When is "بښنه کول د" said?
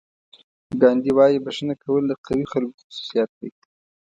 1.45-2.13